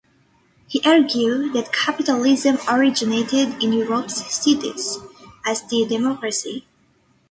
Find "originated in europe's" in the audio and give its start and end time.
2.67-4.33